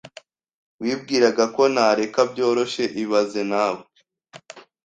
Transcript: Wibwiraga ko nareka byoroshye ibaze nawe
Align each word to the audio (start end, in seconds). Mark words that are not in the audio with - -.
Wibwiraga 0.81 1.43
ko 1.55 1.63
nareka 1.73 2.19
byoroshye 2.31 2.83
ibaze 3.03 3.41
nawe 3.51 3.83